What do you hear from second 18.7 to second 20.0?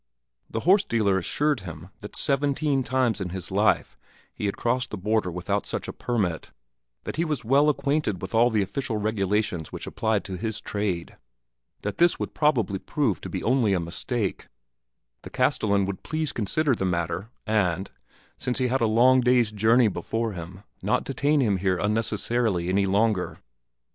a long day's journey